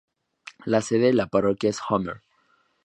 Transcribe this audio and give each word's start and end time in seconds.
La 0.65 0.81
sede 0.81 1.05
de 1.05 1.13
la 1.13 1.27
parroquia 1.27 1.69
es 1.69 1.77
Homer. 1.87 2.23